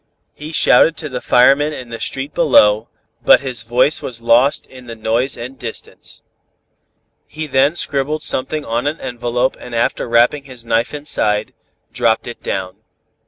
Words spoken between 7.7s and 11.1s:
scribbled something on an envelope and after wrapping his knife